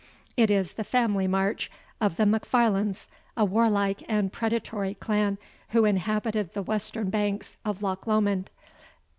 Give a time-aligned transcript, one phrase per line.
[0.35, 1.69] [It is the family march
[2.01, 3.07] of the M'Farlanes,
[3.37, 5.37] a warlike and predatory clan,
[5.69, 8.49] who inhabited the western banks of Loch Lomond.